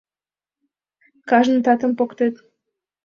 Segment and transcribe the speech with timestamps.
[1.29, 2.35] Кажне татым поктет.